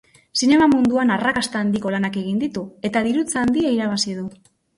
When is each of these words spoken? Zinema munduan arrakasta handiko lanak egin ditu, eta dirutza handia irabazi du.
Zinema 0.39 0.67
munduan 0.69 1.13
arrakasta 1.15 1.61
handiko 1.65 1.91
lanak 1.97 2.17
egin 2.23 2.41
ditu, 2.45 2.65
eta 2.91 3.05
dirutza 3.11 3.45
handia 3.45 3.77
irabazi 3.77 4.19
du. 4.23 4.27